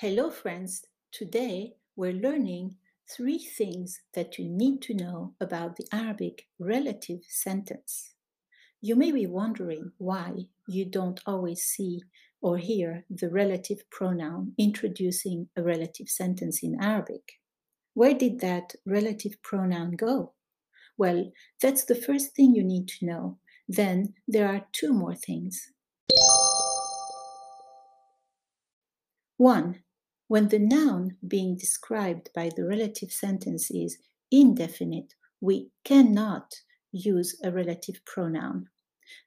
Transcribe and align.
Hello, 0.00 0.30
friends. 0.30 0.86
Today 1.12 1.74
we're 1.94 2.14
learning 2.14 2.76
three 3.14 3.36
things 3.36 4.00
that 4.14 4.38
you 4.38 4.48
need 4.48 4.80
to 4.80 4.94
know 4.94 5.34
about 5.42 5.76
the 5.76 5.86
Arabic 5.92 6.46
relative 6.58 7.20
sentence. 7.28 8.14
You 8.80 8.96
may 8.96 9.12
be 9.12 9.26
wondering 9.26 9.92
why 9.98 10.46
you 10.66 10.86
don't 10.86 11.20
always 11.26 11.64
see 11.64 12.00
or 12.40 12.56
hear 12.56 13.04
the 13.10 13.28
relative 13.28 13.80
pronoun 13.90 14.54
introducing 14.56 15.50
a 15.54 15.62
relative 15.62 16.08
sentence 16.08 16.62
in 16.62 16.82
Arabic. 16.82 17.32
Where 17.92 18.14
did 18.14 18.40
that 18.40 18.76
relative 18.86 19.34
pronoun 19.42 19.96
go? 19.96 20.32
Well, 20.96 21.30
that's 21.60 21.84
the 21.84 21.94
first 21.94 22.34
thing 22.34 22.54
you 22.54 22.64
need 22.64 22.88
to 22.88 23.04
know. 23.04 23.38
Then 23.68 24.14
there 24.26 24.48
are 24.48 24.64
two 24.72 24.94
more 24.94 25.14
things. 25.14 25.72
One, 29.36 29.82
when 30.30 30.46
the 30.46 30.60
noun 30.60 31.16
being 31.26 31.56
described 31.56 32.30
by 32.32 32.48
the 32.54 32.64
relative 32.64 33.10
sentence 33.10 33.68
is 33.68 33.98
indefinite, 34.30 35.14
we 35.40 35.72
cannot 35.82 36.54
use 36.92 37.36
a 37.42 37.50
relative 37.50 38.00
pronoun. 38.04 38.68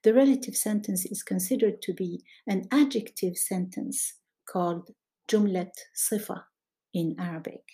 The 0.03 0.13
relative 0.13 0.55
sentence 0.55 1.05
is 1.05 1.21
considered 1.21 1.81
to 1.81 1.94
be 1.94 2.23
an 2.47 2.70
adjective 2.71 3.35
sentence 3.35 4.13
called 4.45 4.91
jumlat 5.27 5.73
sifa 5.94 6.44
in 6.94 7.17
Arabic. 7.20 7.66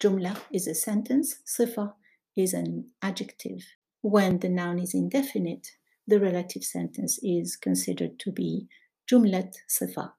Jumla 0.00 0.34
is 0.50 0.66
a 0.66 0.74
sentence, 0.74 1.40
sifa 1.44 1.92
is 2.34 2.54
an 2.54 2.86
adjective. 3.02 3.62
When 4.00 4.38
the 4.38 4.48
noun 4.48 4.78
is 4.78 4.94
indefinite, 4.94 5.68
the 6.06 6.18
relative 6.18 6.64
sentence 6.64 7.18
is 7.22 7.56
considered 7.56 8.18
to 8.20 8.32
be 8.32 8.68
jumlat 9.06 9.52
sifa. 9.68 10.12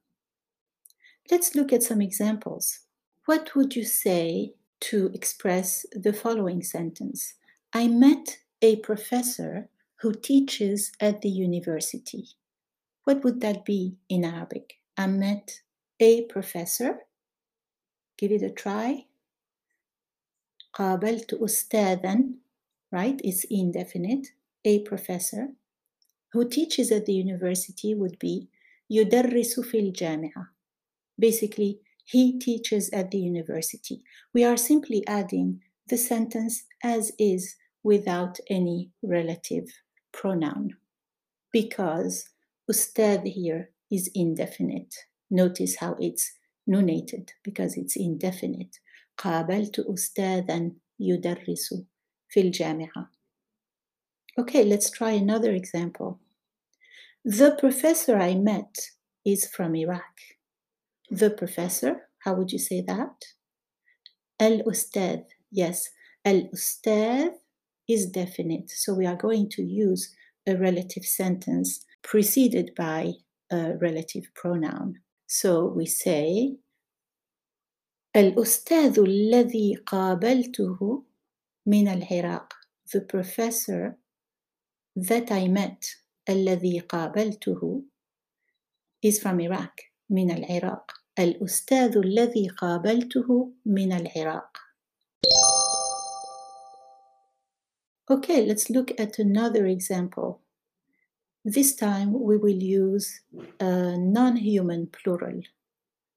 Let's 1.31 1.55
look 1.55 1.73
at 1.73 1.83
some 1.83 2.01
examples. 2.01 2.81
What 3.27 3.55
would 3.55 3.77
you 3.77 3.85
say 3.85 4.55
to 4.81 5.11
express 5.15 5.87
the 5.93 6.13
following 6.13 6.63
sentence? 6.63 7.35
I 7.73 7.87
met 7.89 8.39
a 8.63 8.77
professor 8.77 9.69
who 10.01 10.13
teaches 10.13 10.93
at 11.01 11.21
the 11.21 11.29
university. 11.29 12.29
What 13.05 13.23
would 13.23 13.41
that 13.41 13.65
be 13.65 13.97
in 14.09 14.25
Arabic? 14.25 14.75
I 14.97 15.07
met 15.07 15.61
a 16.01 16.23
professor. 16.27 17.01
Give 18.19 18.33
it 18.33 18.43
a 18.43 18.51
try. 18.51 19.07
قابلت 20.75 21.35
أستاذا 21.35 22.25
right 22.93 23.21
it's 23.25 23.45
indefinite 23.51 24.29
a 24.65 24.81
professor 24.81 25.49
who 26.33 26.49
teaches 26.49 26.93
at 26.93 27.07
the 27.07 27.13
university 27.13 27.95
would 27.95 28.19
be 28.19 28.49
يدرس 28.91 29.61
في 29.61 29.79
الجامعة 29.79 30.54
Basically, 31.19 31.81
he 32.05 32.39
teaches 32.39 32.91
at 32.91 33.11
the 33.11 33.19
university. 33.19 34.03
We 34.35 34.45
are 34.45 34.57
simply 34.57 35.05
adding 35.07 35.61
the 35.89 35.97
sentence 35.97 36.65
as 36.83 37.13
is 37.19 37.57
without 37.83 38.39
any 38.49 38.91
relative 39.03 39.67
pronoun 40.13 40.77
because 41.53 42.31
ustad 42.69 43.27
here 43.27 43.71
is 43.91 44.11
indefinite. 44.15 44.95
Notice 45.31 45.77
how 45.77 45.97
it's 46.01 46.33
nunated 46.69 47.31
because 47.45 47.77
it's 47.77 47.97
indefinite. 47.97 48.79
قابلت 49.19 49.81
أستاذا 49.81 50.71
يدرس 51.01 51.75
في 52.29 52.41
الجامعة. 52.41 53.11
Okay, 54.39 54.65
let's 54.65 54.91
try 54.91 55.11
another 55.11 55.53
example. 55.53 56.21
The 57.25 57.57
professor 57.59 58.17
I 58.17 58.35
met 58.35 58.75
is 59.27 59.47
from 59.47 59.75
Iraq 59.75 60.17
The 61.10 61.30
professor, 61.30 62.10
how 62.20 62.36
would 62.36 62.52
you 62.52 62.60
say 62.60 62.82
that? 62.82 63.16
El 64.40 64.64
ustad. 64.66 65.24
yes. 65.52 65.90
El 66.24 66.50
ustad 66.54 67.32
is 67.88 68.08
definite. 68.08 68.72
So 68.72 68.94
we 68.96 69.06
are 69.06 69.16
going 69.16 69.50
to 69.52 69.64
use 69.64 70.14
a 70.48 70.56
relative 70.56 71.06
sentence 71.06 71.86
preceded 72.04 72.72
by 72.76 73.14
a 73.52 73.78
relative 73.78 74.26
pronoun. 74.34 74.96
So 75.28 75.66
we 75.66 75.86
say, 75.86 76.58
El 78.14 78.32
الأستاذ 78.32 79.00
الذي 79.00 79.76
قابلته 79.86 81.04
من 81.68 81.88
العراق 81.88 82.54
the 82.94 83.02
professor 83.02 83.98
that 84.96 85.32
I 85.32 85.48
met 85.48 85.86
الذي 86.30 86.80
قابلته 86.88 87.84
is 89.04 89.20
from 89.20 89.42
Iraq 89.42 89.82
من 90.11 90.31
العراق 90.31 90.93
الأستاذ 91.19 91.97
الذي 91.97 92.49
قابلته 92.49 93.53
من 93.67 93.93
العراق 93.93 94.57
Okay, 98.11 98.45
let's 98.45 98.69
look 98.69 98.91
at 98.99 99.21
another 99.21 99.67
example. 99.67 100.41
This 101.45 101.77
time 101.77 102.13
we 102.13 102.37
will 102.37 102.61
use 102.61 103.21
a 103.61 103.97
non-human 103.97 104.89
plural. 104.89 105.41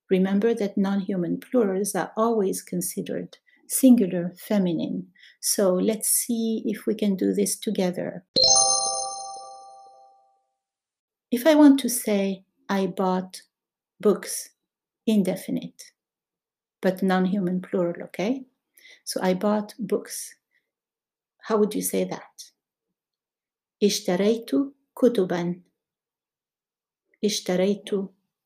Remember 0.10 0.56
that 0.56 0.76
non-human 0.76 1.40
plurals 1.40 1.94
are 1.94 2.12
always 2.18 2.64
considered 2.64 3.38
singular 3.68 4.34
feminine. 4.38 5.08
So 5.40 5.74
let's 5.74 6.10
see 6.10 6.64
if 6.66 6.86
we 6.88 6.96
can 6.96 7.16
do 7.16 7.34
this 7.34 7.58
together. 7.58 8.24
If 11.32 11.48
I 11.48 11.56
want 11.56 11.80
to 11.82 11.90
say, 11.90 12.44
I 12.70 12.88
bought 12.88 13.42
books, 14.00 14.50
indefinite, 15.06 15.92
but 16.82 17.04
non 17.04 17.26
human 17.26 17.62
plural, 17.62 18.04
okay? 18.04 18.46
So 19.04 19.20
I 19.22 19.34
bought 19.34 19.74
books. 19.80 20.36
How 21.42 21.58
would 21.58 21.76
you 21.76 21.82
say 21.82 22.04
that? 22.06 22.54
اشتريت 23.84 24.52
كتبا 24.96 25.62
اشتريت 27.26 27.90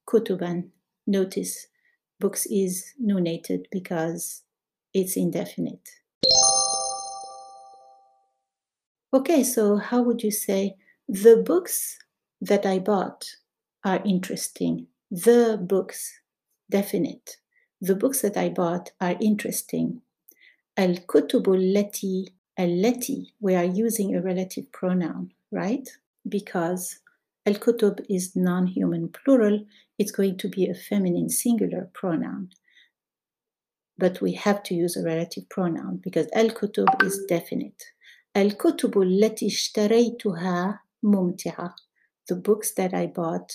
كتبا 0.07 0.69
Notice 1.09 1.67
books 2.19 2.45
is 2.47 2.93
nunated 3.01 3.67
because 3.71 4.43
it's 4.93 5.15
indefinite. 5.15 5.87
Okay, 9.13 9.43
so 9.43 9.77
how 9.77 10.01
would 10.01 10.21
you 10.21 10.31
say 10.31 10.75
the 11.07 11.37
books 11.37 11.97
that 12.41 12.65
I 12.65 12.79
bought 12.79 13.25
are 13.85 14.01
interesting? 14.03 14.87
The 15.12 15.58
books, 15.60 16.20
definite. 16.70 17.36
The 17.82 17.94
books 17.94 18.22
that 18.22 18.38
I 18.38 18.48
bought 18.48 18.92
are 18.98 19.14
interesting. 19.20 20.00
Al 20.74 20.94
kutubu 21.06 21.54
leti, 21.54 22.28
leti, 22.58 23.34
we 23.38 23.54
are 23.54 23.64
using 23.64 24.14
a 24.14 24.22
relative 24.22 24.72
pronoun, 24.72 25.32
right? 25.50 25.86
Because 26.26 26.98
al 27.44 27.54
kutub 27.56 28.00
is 28.08 28.34
non 28.34 28.66
human 28.66 29.10
plural, 29.10 29.66
it's 29.98 30.12
going 30.12 30.38
to 30.38 30.48
be 30.48 30.66
a 30.66 30.74
feminine 30.74 31.28
singular 31.28 31.90
pronoun. 31.92 32.48
But 33.98 34.22
we 34.22 34.32
have 34.32 34.62
to 34.62 34.74
use 34.74 34.96
a 34.96 35.04
relative 35.04 35.46
pronoun 35.50 36.00
because 36.02 36.28
al 36.32 36.48
kutub 36.48 37.04
is 37.04 37.22
definite. 37.28 37.84
Al 38.34 38.52
kutubu 38.52 39.04
leti 39.04 39.50
ishtaraytuha 39.50 40.78
mumti'a. 41.04 41.74
The 42.28 42.36
books 42.36 42.72
that 42.76 42.94
I 42.94 43.08
bought 43.08 43.52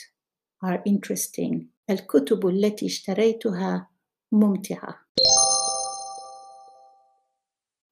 are 0.62 0.83
interesting. 0.87 1.69
الكتب 1.91 2.47
التي 2.47 2.87
اشتريتها 2.87 3.89
ممتعة. 4.33 4.95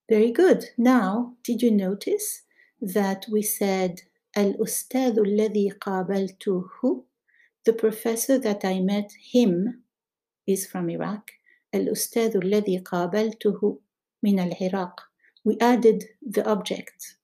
Very 0.08 0.32
good. 0.32 0.64
Now, 0.76 1.34
did 1.44 1.62
you 1.62 1.70
notice 1.70 2.42
that 2.80 3.26
we 3.30 3.42
said 3.42 4.02
الأستاذ 4.36 5.18
الذي 5.18 5.70
قابلته 5.80 7.04
The 7.64 7.72
professor 7.72 8.38
that 8.38 8.64
I 8.64 8.80
met 8.80 9.12
him 9.32 9.82
is 10.46 10.66
from 10.66 10.88
Iraq. 10.88 11.30
الأستاذ 11.74 12.36
الذي 12.36 12.78
قابلته 12.78 13.78
من 14.22 14.38
العراق. 14.40 15.00
We 15.44 15.56
added 15.60 16.04
the 16.22 16.48
object. 16.48 17.16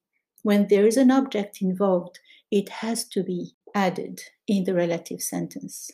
When 0.43 0.69
there 0.69 0.87
is 0.87 0.97
an 0.97 1.11
object 1.11 1.61
involved, 1.61 2.19
it 2.51 2.69
has 2.69 3.05
to 3.09 3.23
be 3.23 3.57
added 3.74 4.22
in 4.48 4.64
the 4.64 4.74
relative 4.74 5.22
sentence. 5.22 5.92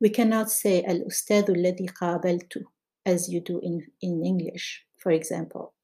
We 0.00 0.10
cannot 0.10 0.50
say 0.50 0.82
al-ustadu 0.82 1.50
alladhi 1.50 1.88
qabaltu 1.92 2.64
as 3.06 3.28
you 3.28 3.40
do 3.40 3.60
in, 3.62 3.86
in 4.00 4.24
English, 4.24 4.84
for 4.98 5.12
example. 5.12 5.74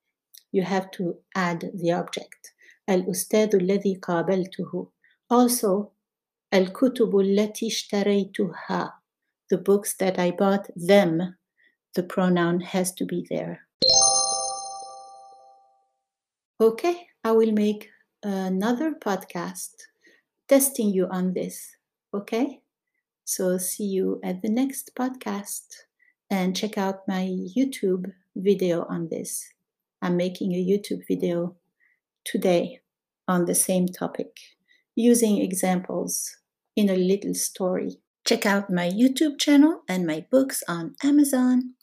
You 0.52 0.62
have 0.62 0.90
to 0.92 1.16
add 1.34 1.70
the 1.74 1.92
object. 1.92 2.52
Al-ustadu 2.88 3.54
alladhi 3.54 4.00
qabaltuhu. 4.00 4.88
Also, 5.30 5.92
al-kutubu 6.52 7.22
allati 7.22 7.68
ishtaraytuha. 7.68 8.92
The 9.48 9.58
books 9.58 9.94
that 9.96 10.18
I 10.18 10.30
bought 10.32 10.68
them, 10.76 11.36
the 11.94 12.02
pronoun 12.02 12.60
has 12.60 12.92
to 12.94 13.04
be 13.04 13.26
there. 13.30 13.66
Okay, 16.60 17.06
I 17.24 17.32
will 17.32 17.52
make 17.52 17.88
another 18.22 18.92
podcast 18.92 19.74
testing 20.50 20.90
you 20.92 21.06
on 21.06 21.32
this. 21.32 21.76
Okay? 22.12 22.60
So 23.24 23.56
see 23.56 23.84
you 23.84 24.18
at 24.24 24.42
the 24.42 24.50
next 24.50 24.90
podcast. 24.98 25.86
and 26.32 26.54
check 26.54 26.78
out 26.78 27.08
my 27.08 27.26
YouTube 27.26 28.12
video 28.36 28.86
on 28.88 29.08
this. 29.10 29.50
I'm 30.00 30.16
making 30.16 30.54
a 30.54 30.64
YouTube 30.64 31.02
video 31.08 31.56
today 32.24 32.80
on 33.26 33.46
the 33.46 33.54
same 33.54 33.88
topic 33.88 34.38
using 34.94 35.38
examples 35.38 36.36
in 36.76 36.88
a 36.88 36.94
little 36.94 37.34
story. 37.34 37.98
Check 38.24 38.46
out 38.46 38.70
my 38.70 38.88
YouTube 38.88 39.40
channel 39.40 39.82
and 39.88 40.06
my 40.06 40.24
books 40.30 40.62
on 40.68 40.94
Amazon. 41.02 41.74